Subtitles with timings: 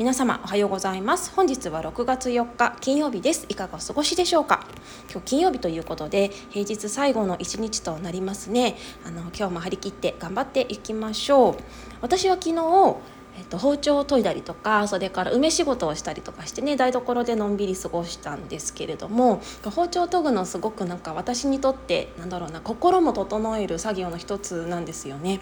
[0.00, 1.30] 皆様おはようございます。
[1.36, 3.44] 本日は6月4日金曜日です。
[3.50, 4.66] いかがお過ごしでしょうか？
[5.10, 8.78] 今日金曜日ということで平日最後の一日となりますね。
[9.04, 11.56] あの今日も張り切って頑張っていきましょう。
[12.00, 12.96] 私は昨日
[13.36, 25.40] えっと、包丁を研いだりとかそれから梅仕事をしたりとかしてね台所でのんびり過ごしたんですけれども包丁を研ぐのすごくなんか私にとってなんだろうな心も整える作業の一つなんですよね。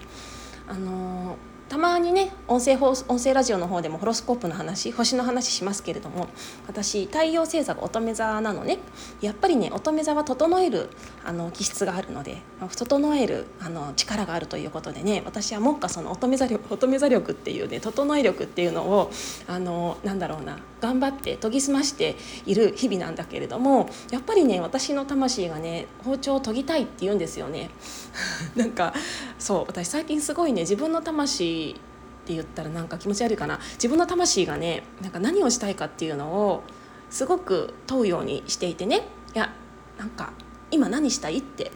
[0.66, 6.28] あのーたまにね音声放音声ラジオの方でもホロスコープの話星の話しますけれども
[6.66, 8.78] 私太陽星座が乙女座なのね。
[9.20, 10.88] やっぱりね乙女座は整える
[11.24, 12.38] あの気質があるので
[12.74, 19.10] 整えるあの力があるということでね私は目下その乙女座力乙女座力っていうね整え力っていうのを
[19.46, 27.70] あのなんだろうな頑張って研ぎ澄ましている日々なんだけれどもやっぱりね私の魂がね包丁を研ぎたいって言うんですよね。
[28.56, 28.94] なんか
[29.38, 33.60] そう私最近すごいね自分の魂って言ったらなんか気持ち悪いかな。
[33.74, 36.62] 自分の魂がねなんか何をしたいかっていうのを
[37.10, 39.08] すごく問うようにしていてね。
[39.34, 39.52] いや
[39.98, 40.32] なんか
[40.70, 41.72] 今何したいって。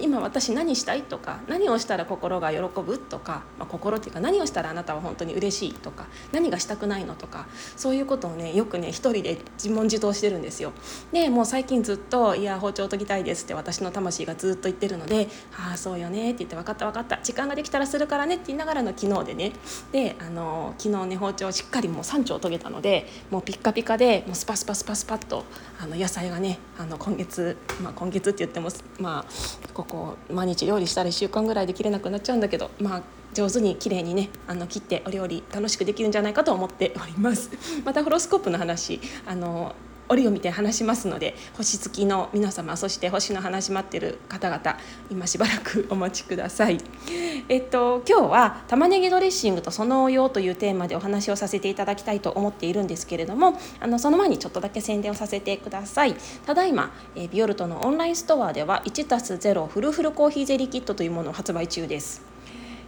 [0.00, 10.72] 今私何したいとか何をしたら心が喜ぶとか、まあ、心っていうか何をしたらあなたは本当に嬉しいとか何がしたくないのとかそういうことをねよくね一人で自問自答してるんですよ。
[11.12, 19.52] でもう最近ずっと「いや包丁研ぎたいです」って私の魂がずっと言ってるので「ああそうよね」って言って「分かった分かった時間ができたらするからね」って言いながらの昨日でね
[19.92, 25.44] であの昨日ね包丁しっかりもう3丁研げたのでもうピッカピカでもうスパスパスパスパッと
[25.80, 33.02] あの野菜がねあの今月、まあ、今月って言ってもまあこう毎日料理したら1週間ぐらいで切れなくなっちゃうんだけどまあ
[33.34, 37.50] 上手に綺麗にねあの切ってお料理楽しくできるんじゃないかと思っております。
[37.84, 39.74] またホロスコープの話あの
[40.10, 44.76] 折を見て話しますので星付きの皆様そして星の話待ってる方々
[45.10, 46.78] 今しばらくお待ちください。
[47.48, 56.16] えっと今日は玉ねぎドレッシングとその応用というテーマでお話をさせていただきたいと思っているんですけれどもあのその前にちょっとだけ宣伝をさせてください。
[56.44, 62.22] ただいま、えビオルトのオンラインストアでは 1+0 フルフルコーヒーゼリーキットというものを発売中です。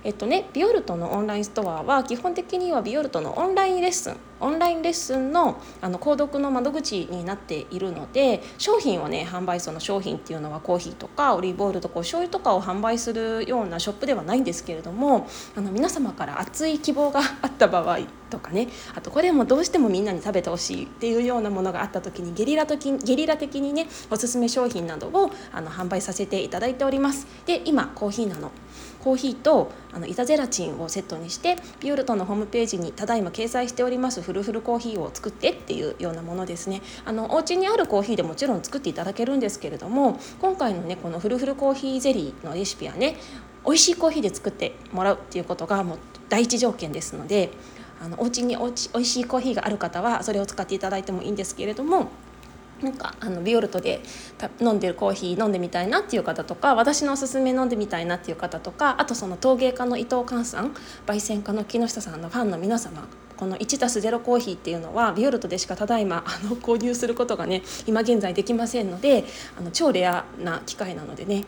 [0.05, 27.27] えっとね、ビオルトのオンラインストアは基本的にはビオルトのオンラインレッスンオンラインレッスンのあの購読の窓口になっているので商品をね販売その商品っていうのはコーヒーとかオリーブオイルとかお醤油とかを販売するようなショップではないんですけれどもあの皆様から熱い希望があった場合とかねあとこれもどうしてもみんなに食べてほしいっていうようなものがあった時にゲリラ的ゲリラ的にねおすすめ商品などをあの販売させていただいております。
[27.47, 28.51] で今コーヒーなの
[29.03, 36.81] コーヒーとあの板ゼラチンをセットにしてビオルトのホームページにただいま掲載しておりますフルフルコーヒーを作ってっていうようなものですね。
[37.05, 43.17] あのお家にあるコーヒーでもちろん作っていただけるんですけれども今回のねこのフルフルコーヒーゼリーのレシピはね
[43.67, 45.99] 美味しいコーヒーで作ってもらうっていうことがもう
[46.31, 47.51] 第一条件ですので
[48.01, 52.09] あのお家におち美味しいコーヒーがある方はそれを使っていただいてもいいんですけれども
[52.83, 54.01] なんかあのビオルトで
[54.61, 60.75] 飲んでるコーヒー飲んでみたいなっていう方とか私のおすすめ飲んでみたいなっていう方とかあとその陶芸家の伊藤寛さん
[61.07, 63.07] 焙煎家の木下さんのファンの皆様
[63.43, 69.25] この 1+0 コーヒーっていうのはビオルトでしかただいまあの購入することがね今現在できませんので
[69.59, 71.43] あの超レアな機会なのでね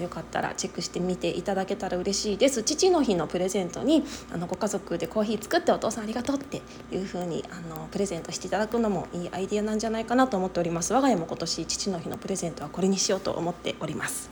[0.00, 2.62] よかったらチェックしてみていただけたら嬉しいです。
[2.62, 6.62] 父の日のプレゼントにあのご家族でコーヒー作ってお父さんありがとうって
[6.92, 10.94] いう風にあのプレゼントしていただくのもいいアイディアなんじゃないかなと思っております。
[10.94, 14.30] 我が家も今年父の日のプレゼントはこれにしようと思っております。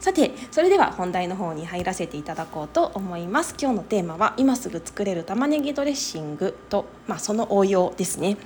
[0.00, 3.54] さてそれでは本題の方に入らせていただこうと思います。
[3.60, 8.38] 今日のテーマは今すぐ作れる玉ねぎドレッシングと、まあ、その応用ですね。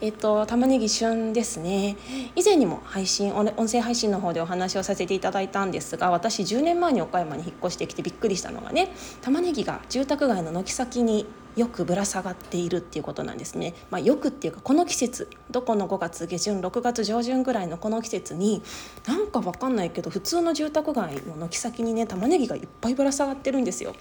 [0.00, 1.96] えっと玉ねぎ旬ですね。
[2.36, 8.92] 以前にも配信音声配信の方でお話をさせていただいたんですが私10年前に岡山に引っ越してきてびっくりしたのがね
[9.22, 11.26] 玉ねぎが住宅街の軒先に
[11.56, 13.74] よくぶら下がっているっていうことなんですね。
[13.90, 18.62] まあ、よくっていうかこの季節どこの5月下旬6月上旬ぐらいのこの季節に
[19.06, 23.94] なんかわかんないけど普通の住宅街の軒先にね玉ねぎがいっぱいぶら下がってるんですよ。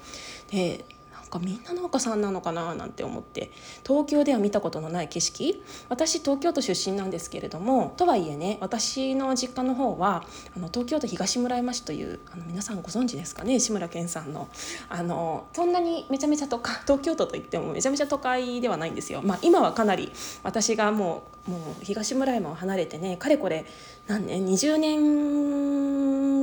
[0.51, 0.85] で
[1.31, 3.49] かみんな農家さんなのかななんて思って
[3.87, 10.23] 東京では見たことのない景色私東京都出身なんですけれどもとはいえね私の実家の方は
[10.55, 14.49] あの東京都東村山市というあの皆さんご存知ですかね志村けんさんの
[14.89, 19.21] あのそんなにめちゃめちゃ都会東京都といってもめちゃめちゃ都会ではないんですよ。
[19.23, 20.11] まあ、今はかなり
[20.43, 23.65] 私がもうもう東村山を離れてねかれこれ
[24.07, 25.40] 何年20年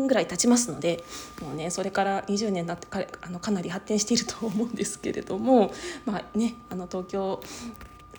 [0.08, 1.04] ぐらい経ちますので
[1.42, 5.72] もうねそれから20年になってかあのかなり発展していると思うんですけれども
[6.04, 7.40] まあねあの東京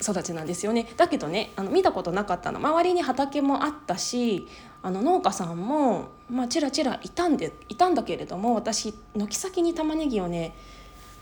[0.02, 0.94] 育ちなんですよね。
[0.96, 2.60] だけどねあの見たことなかったの。
[2.60, 4.48] 周りに畑もあったし
[4.82, 10.56] あの農家さんも、まあ、ちらちらいたんでいたんだけれども私軒先に玉ねぎをね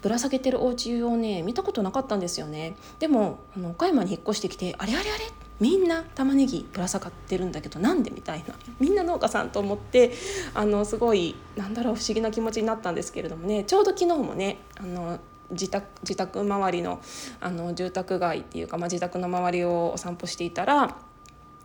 [0.03, 2.75] ぶら下げてるお家をね見たことなかったんですよね。
[2.99, 8.54] でもあの岡山に引っ越してきてあれあれあれみんな玉ねぎぶら下がってるんだけどなんでみたいな。
[8.80, 10.13] みんな農家さんと思って
[10.54, 13.63] あのすごいなんだろう不思議な気持ちになったんですけれどもね。
[13.63, 15.19] ちょうど昨日もねあの
[15.51, 17.01] 自宅自宅周りの
[17.39, 20.98] あの住宅街っていうか、まあ、自宅の周りをお散歩していたら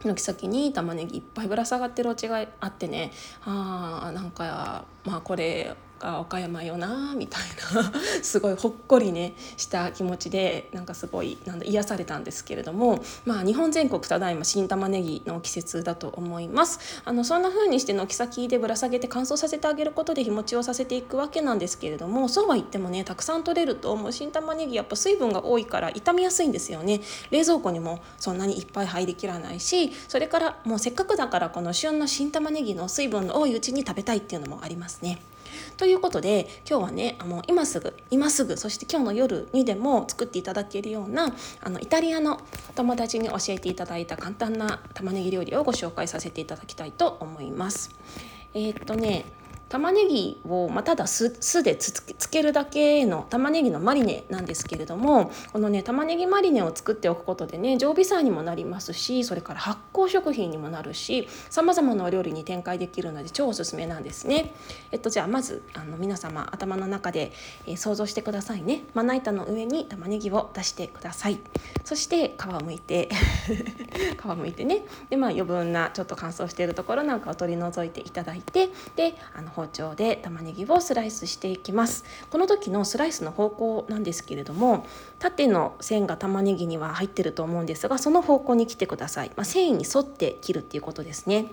[0.05, 3.13] 軒先に玉ねぎいっぱいぶら下がってるお家があってね。
[3.45, 7.43] あーなんかまあこれあ岡山よなみたい
[7.75, 27.01] な すごいほっこりねした気持ちでなんかすごいなんだ癒されたんですけれどもまあ日本全国ただいま新玉ねぎの季節だと思いますあのそんな風にして軒先でぶら下げて乾燥させてあげることで日持ちをさせていくわけなんですけれどもそうは言ってもねたくさん取れるともう新玉ねぎやっぱ水分が多いから傷みやすいんですよね
[27.31, 35.21] 冷蔵庫にもそんなにいっぱい入りきらないしそれからもうせっかくだからこの旬の新玉ねぎの水分の多いうちに食べたいっていうのもありますね。
[35.77, 42.41] ということで今日はねあの今すぐ今すぐそして今日の夜にでも作っていただけるようなあのイタリアの
[42.75, 47.91] 友達に教えていただいた簡単な玉ねぎ料理をご紹介させていただきたいと思います。
[48.55, 49.25] えー、っとね
[49.73, 64.53] 玉ねぎを、まあ、ただ酢酢でつけるだけの玉ねぎのマリネなんですけれどもこのね玉ねぎマリネを作っておくことでね常備菜にもなりますしそれから発酵食品にもなるしさまざまなお料理に展開できるので超おすすめなんですね。
[64.91, 67.33] えっとじゃあまずあの皆様頭の中で、
[67.67, 68.83] えー、想像してくださいね。
[68.93, 71.39] まな板の上に玉ねぎを出してください。
[71.85, 73.09] そして皮をむいて
[74.21, 82.05] 皮むいてねでまあ余分なちょっと乾燥しているところなんかを取り除いていただいてであの包丁で玉ねぎをスライスしていきます。
[82.31, 84.87] この時のスライスの方向なんですけれども
[85.19, 91.53] 縦の線が玉ねぎには入ってると思うんですがその方向に来てください、まあ、繊維に沿って切るっていうことですね。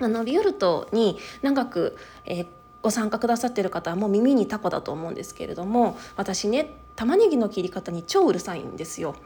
[0.00, 2.46] あのビオルトに長く、えー
[2.82, 9.16] ご参加くださってる方はもう耳にタコだと思うんですけれども私ね玉ねぎの切り方に超うるさいんですよ。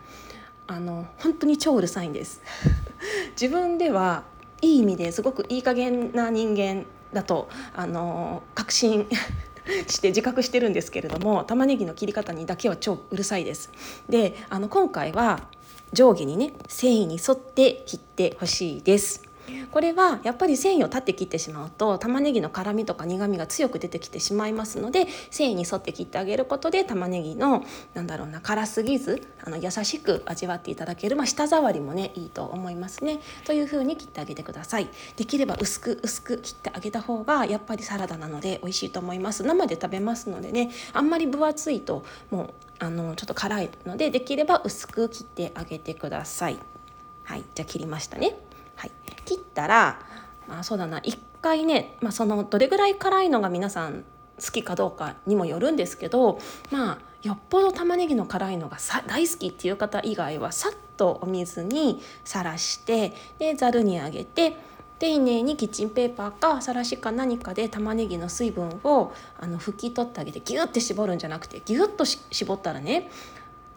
[0.67, 2.43] あの本当に超うるさいんです。
[3.41, 4.25] 自分では
[4.61, 6.85] いい意味ですごくいい加減な人間
[7.15, 9.07] だとあの確信
[9.89, 13.71] して自覚してるんですけれども玉ねぎの切り方にだけは超うるさいです。
[14.09, 15.49] であの今回は
[15.93, 19.23] 上下にね繊維に沿って切ってほしいです。
[19.71, 27.65] これはやっぱり繊維を立って切ってしまうと玉ねぎの辛みとか苦みが強く出てきてしまいますので繊維に沿って切ってあげることで玉ねぎの
[27.95, 33.21] なんだろうな辛すぎずあの優しく味わっていただける、まあ、舌触りもねいいと思いますね。
[33.45, 34.89] という風に切ってあげてください。
[35.17, 39.43] できれば薄く薄く切ってあげた方がやっぱりサラダなので美味しいと思います。
[39.43, 46.59] 生で食べますのでねあんまり分厚いともうあのちょっと辛いのでできれば薄く切ってあげてください。
[47.25, 47.45] はい。
[47.55, 48.37] じゃあ切りましたね。
[48.77, 48.91] はい、
[49.25, 50.01] 切ったら、
[50.49, 50.99] まあ、そうだな。
[51.01, 54.05] 1回ね、まあ、そのどれぐらい辛いのが皆さん
[54.43, 56.39] 好きかどうかにもよるんですけど
[56.71, 64.57] まあよっぽど玉ねぎの辛いのが大好きっていう方以外はさっとお水にさらしてでざるにあげて
[64.99, 73.11] 丁寧にキッチンペーパーかさらしか何かで玉ねぎの水分をあの拭き取ってあげてギュッて絞るんじゃなくてギュッと絞ったらね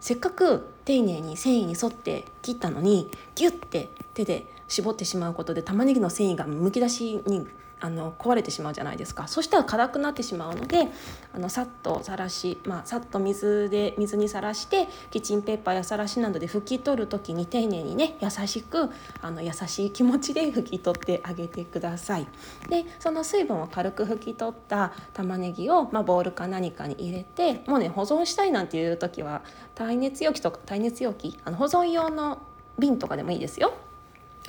[0.00, 7.46] せっかく丁寧に繊維に沿って切ったのにギュッて手で絞ってしまうことで玉ねぎの繊維がむき出しに
[7.80, 10.88] あの壊れてしまうじゃないですかそしたら辛くなってしまうので
[11.32, 18.90] あのさっとさらし、まあ、さっと水で水にさらしてキッチンペーパーやさらしなどで拭き取る時に丁寧にね優しく
[19.22, 22.26] あの優しい気持ちで拭き取ってあげてください。
[22.68, 29.42] でその水分を軽く拭き取った玉ねぎを、まあ、ボウルか何かに入れてもうね保存したいなんていう時は
[29.74, 32.38] 耐熱容器とか耐熱容器あの保存用の
[32.78, 33.72] 瓶とかでもいいですよ。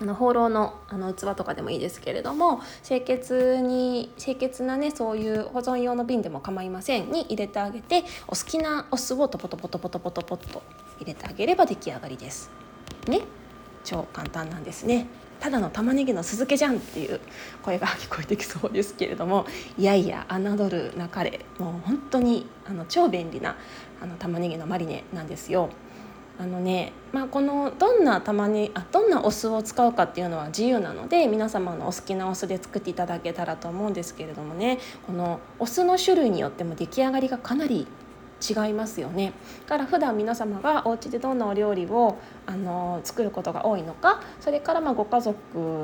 [0.01, 10.63] あの放浪のあの器とかでもいいですけれども清潔に清潔なねそういう保存用の瓶でも構いませんに入れてあげてお好きなお酢をトポトポトポトポトポと
[10.99, 12.49] 入れてあげれば出来上がりです。
[13.07, 13.21] ね
[13.83, 15.07] 超簡単なんですね。
[15.39, 17.19] ただの玉ねぎの酢漬けじゃんっていう
[17.63, 19.45] 声が聞こえてきそうですけれども
[19.77, 23.55] いやいや侮るなかれもう本当にあの超便利な
[24.01, 25.69] あの玉ねぎのマリネなんですよ。
[26.39, 37.87] あのね、まあ、このどんなたまにあどんなお酢を使うかっていうのは自由なので皆様のお好きなお酢で作っていただけたらと思うんですけれどもねこのお酢の種類によっても出来上がりがかなり
[38.41, 39.33] 違いますよね。
[39.65, 45.37] だから普段皆様がお家でどんなお料理をあの作ることが多いのかそれからまご家族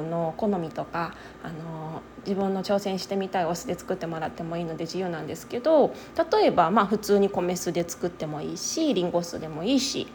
[0.10, 5.94] の好みとかあの自分の挑戦してみたいお酢で作ってもらってもいいので自由なんですけど
[6.32, 10.08] 例えばまあ普通に米酢で作ってもいいしりんご酢でもいいし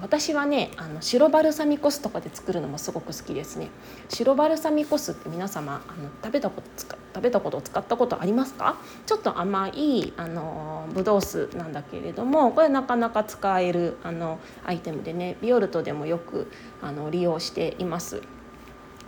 [0.00, 3.70] 私はねあの白バルサミコ酢とかで作るのもすごく好きですね。
[4.08, 6.68] 白バルサミコ酢って皆様あの食べたこと
[7.12, 8.76] 食べたこと使ったことありますか？
[9.06, 18.22] ちょっと甘いあのブドウ酢なんだけれどもこれなかなか使えるあのアイテムでねビオルトでもよくあの利用しています。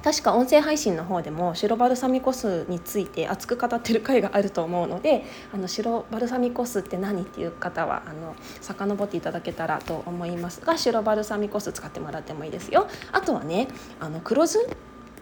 [0.03, 12.89] 確か音声配信の方でも白バルサミコ酢について熱く語ってる回があると思うのであの白バルサミコ酢って何っていう方はあの遡っていただけたらと思いますが白バルサミコ酢使ってもらってもいいですよ。
[13.13, 13.69] あとはね
[14.01, 14.59] あの黒酢？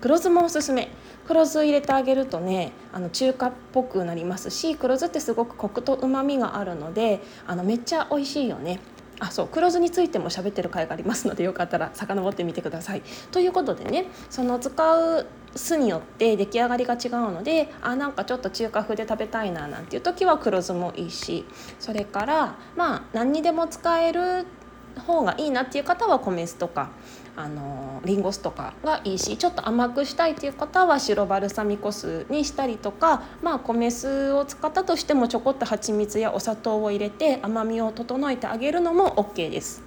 [0.00, 0.88] 黒酢もおすすめ。
[1.26, 8.80] 黒酢入れてあげるとねあの中華っぽくなりますし黒酢ってすごくコクとうまみがあるのであのめっちゃ美味しいよね。
[9.20, 13.02] あそう黒酢についても喋ってる回がありますのでよかったら遡ってみてください。
[13.30, 21.44] ということでねその使う酢によって出来上がりが違うのであなんかちょっと中華風で食べたいななんていう時は黒酢もいいし
[21.78, 24.59] それからまあ何にでも使えるって
[24.98, 26.90] 方がいいなっていう方は米酢とか
[27.36, 39.82] あのリンゴ酢とかがいいしちょっと甘くしたいっていう方は白バルサミコ酢にしたりとかまあ米酢を使ったとしてもちょこっと蜂蜜やお砂糖を入れて甘みを整えてあげるのも OK です。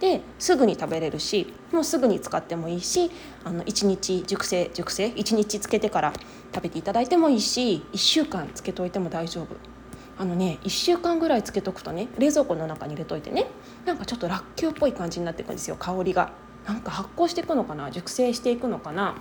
[0.00, 3.10] ですぐに食べれるしもうすぐに使ってもいいし
[3.44, 6.12] あの1日熟成熟成？1日つけてから
[6.52, 9.73] 食べていただいてもいいし1週間つけといても大丈夫。
[10.18, 13.46] あのね1週間ぐらいつけとくとね冷蔵庫の中に入れといてね
[13.84, 16.32] なんかちょっとらっきょうっぽい感じになっていくんですよ香りが。
[16.66, 19.16] なんか発酵していくのかな熟成していくのかな。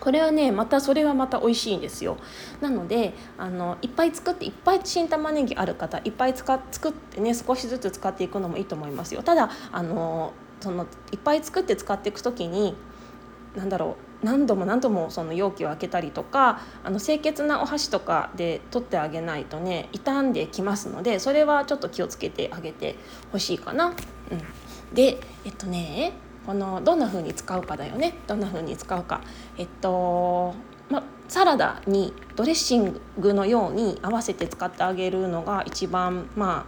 [0.00, 2.18] これはねまたそれはまた美味しいんですよ。
[2.60, 9.22] なのであのいっぱい作っていっぱい新玉ねぎある方いっぱい使作ってね少しずつ使っていくのもいいと思いますよ。
[9.22, 12.76] ただあのそのいっぱい作って使っていく時に
[13.56, 22.96] 何だろう何度も何度もその容器を開けたりとかあの清潔なお箸とかで取ってあげないとね傷んできますのでそれはちょっと気をつけてあげて
[23.30, 23.88] ほしいかな。
[23.88, 23.94] うん、
[24.94, 26.12] でえっとね
[26.46, 28.14] このどんな風に使うかだよね。
[28.26, 29.20] どんな風に使うか。
[29.56, 30.54] えっと
[30.88, 36.66] まサラダにドレッシングのように合わせて使ってあげるのが一番ま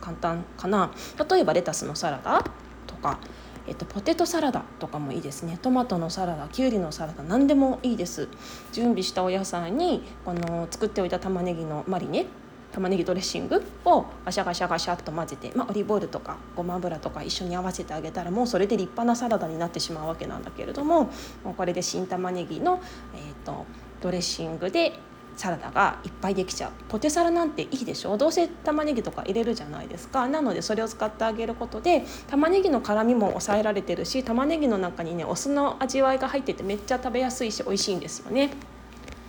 [0.00, 0.92] あ簡単かな。
[1.28, 2.44] 例えばレタスのサラダ
[2.86, 3.18] とか、
[3.66, 5.58] えっと、ポテトサラダとかもいいですね。
[5.60, 8.28] トマトのサラダきゅうりのサラダ何でもいいです。
[8.72, 12.26] 準備したお野菜にこの作っておいた玉ねぎのマリネ
[12.72, 21.04] 玉ねぎドレッシングをガシャガシャガシャっと混ぜて、まあ、オリーブオイルとかごま油とか一緒に合わせてあげたらもうそれで立派なサラダになってしまうわけなんだけれども
[21.42, 22.80] もうこれで新玉ねぎの、
[23.14, 23.64] えーと、
[24.02, 24.92] ドレッシングで
[25.36, 26.72] サラダがいっぱいできちゃう。
[26.88, 28.16] ポテサラなんていいでしょ。
[28.16, 30.26] どうせ玉ねぎとか入れるじゃないですか。
[30.28, 38.50] なのでそれを使ってあげることで玉ねぎの辛みも抑えられてるし玉ねぎの中にねお酢の味わいが入っててめっちゃ食べやすいし美味しいんですよね。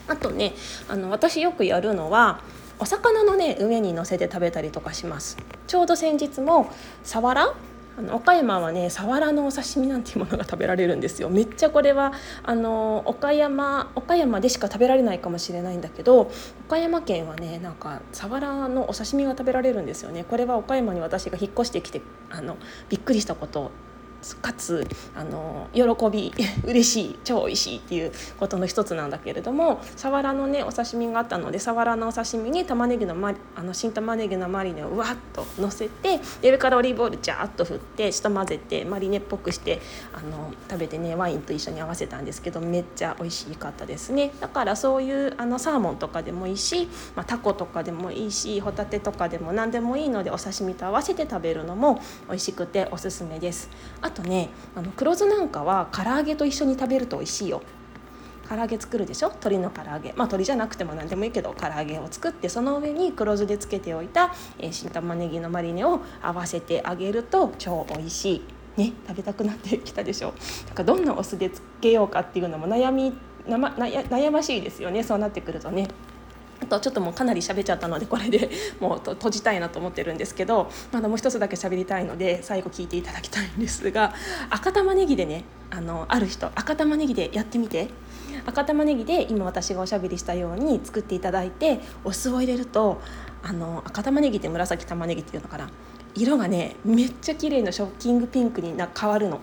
[0.07, 0.53] あとね
[0.87, 2.39] あの私よくやるのは
[2.79, 5.37] お魚のね上に乗せて食べたりとかします。
[5.67, 6.71] ちょうど先日も
[7.03, 7.53] サワラ
[7.97, 11.29] あの岡山はねサワラのお刺身なんていうものが食べられるんですよ。
[11.29, 12.13] めっちゃこれは
[12.43, 16.31] あの岡山岡山でしか食べられないかもしれないんだけど
[16.67, 20.23] 岡山県はねなんかサワラのお刺身が食べられるんですよね。
[20.23, 22.57] これは岡山に私が引っ越してきてあの
[22.89, 23.71] びっくりしたこと
[24.41, 26.33] かつあの喜び
[26.65, 39.81] 嬉しい超美味しいっていうことの一つなんだけれどもサワラのねお刺身があったのでサワラのお刺身に玉ねぎのマあの新玉ねぎのマリネをうわっとのせて上からオリーブオイルジャーっと振って下混ぜてマリネっぽくして
[40.13, 53.69] あの食べてねワインと一緒に合わせたんですけどめっちゃ美味しかったですねだからそういうあのサーモンとかでもいいし、まあ、タコとかでもいいしホタテとかでも何でもいいのでお刺身と合わせて食べるのも美味しくておすすめです。
[54.07, 57.61] あとねあの黒酢なんかは唐揚げと一緒に食べると美味しいよ。
[58.49, 59.27] 唐揚げ作るでしょ？
[59.27, 60.13] 鶏の唐揚げ。
[60.13, 68.43] まあ鶏じゃなくても何でもいいけど唐揚げを作ってその上に黒酢でつけておいた、えー、新玉ねぎのマリネを合わせてあげると超美味しい。
[68.77, 70.33] ね食べたくなってきたでしょ？
[70.69, 73.13] だからどんなお酢でつけようかっていうのも悩み
[73.45, 75.03] 悩ましいですよね。
[75.03, 75.89] そうなってくるとね。
[76.61, 78.49] あとちょっともうかなり喋っちゃったのでこれで
[78.79, 84.13] もう閉じたいなと思ってるんですけどまだもう一つだけ喋りたいので最後聞いていただきたいんですが
[84.49, 87.89] 赤玉ねぎでねあのある人赤玉ねぎでやってみて
[88.45, 93.01] 赤玉ねぎで今私がおしゃべりしたように作っていただいてお酢を入れると
[93.43, 95.69] あの赤玉ねぎって紫玉ねぎっていうのかな
[96.15, 99.39] 色がねめっちゃ綺麗なショッキングピンクにな変わるの。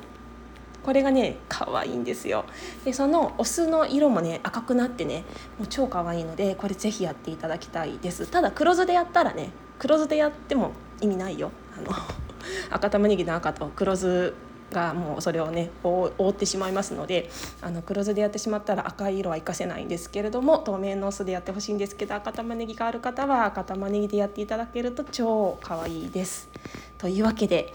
[0.84, 2.44] これがね可愛いんですよ。
[2.84, 5.24] でそのお酢の色もね赤くなってね
[5.58, 8.26] もう超可愛いのでこれぜひやっていただきたいです。
[8.26, 11.50] ただ黒酢でやったらね黒酢でやっても意味ないよ。
[11.76, 11.90] あの
[12.70, 14.34] 赤玉ねぎの赤と黒酢
[14.74, 17.30] がもうそれをね覆ってしまいますので
[17.62, 26.50] あの黒酢でやってしまったら赤い色は活かせないんですけれども透明の酢でやってほしいんですけど赤玉ねぎがある方は赤玉ねぎでやっていただけると超可愛いです。
[26.98, 27.74] というわけで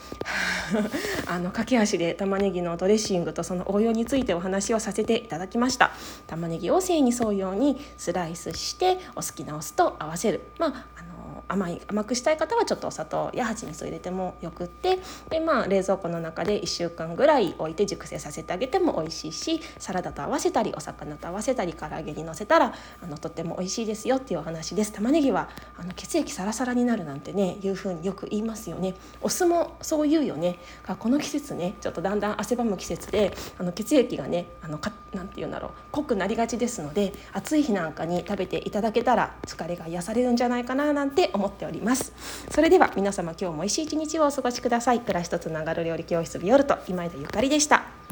[1.27, 5.91] あの駆け足で玉ねぎのドレッシングとその応用についてお話をさせていただきました
[6.25, 11.18] 玉ねぎを繊維に沿うようにスライスしてお好きなお酢と合わせるまああの
[11.49, 24.93] 甘い甘くしたい方はちょっとお砂糖や蜂蜜を入れてもよくってで、まあ、冷蔵庫の中で1週間ぐらい置いて熟成させてあげても美味しいしサラダと合わせたりお魚と合わせたり唐揚げにのせたらあのとっても美味しいですよっていうお話です。
[24.93, 28.95] 玉ねぎはあの血液サラサラになるなんてねいうふうによく言いますよね。
[29.21, 30.59] お酢もそう言うよね。
[30.99, 42.13] この季節ねちょっとだんだん汗ばむ季節であの血液がねあのかなんて言うんだろう濃くなりがちですので暑い日なんかに食べていただけたら疲れが癒されるんじゃないかななんて思っております。
[42.49, 44.99] それでは皆様今日も美味しい一日をお過ごしください。
[44.99, 47.98] 暮らしとつながる料理教室ビオルト今井田ゆかりでした。